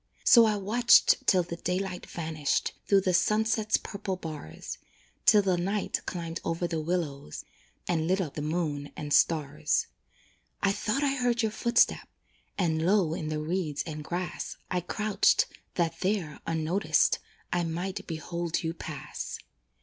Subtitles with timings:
[0.23, 4.79] So I watched till the daylight vanished Through the sunset's purple bars,
[5.27, 7.45] Till the night climbed over the willows,
[7.87, 9.85] And lit up the moon and stars.
[10.63, 12.07] I thought I heard your footstep,
[12.57, 15.45] And low in the reeds and grass I crouched,
[15.75, 17.19] that there, unnoticed,
[17.53, 19.37] I might behold you pass.